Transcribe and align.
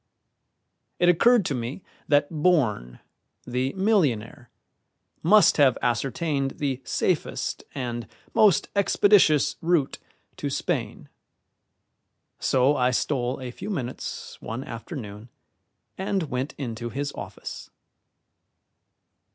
It 0.97 1.09
occurred 1.09 1.45
to 1.45 1.53
me 1.53 1.83
that 2.07 2.31
Bourne, 2.31 2.99
the 3.45 3.71
millionaire, 3.73 4.49
must 5.21 5.57
have 5.57 5.77
ascertained 5.79 6.57
the 6.57 6.81
safest 6.83 7.63
and 7.75 8.07
most 8.33 8.67
expeditious 8.75 9.57
route 9.61 9.99
to 10.37 10.49
Spain; 10.49 11.07
so 12.39 12.75
I 12.75 12.89
stole 12.89 13.39
a 13.39 13.51
few 13.51 13.69
minutes 13.69 14.41
one 14.41 14.63
afternoon 14.63 15.29
and 15.99 16.31
went 16.31 16.55
into 16.57 16.89
his 16.89 17.13
office. 17.13 17.69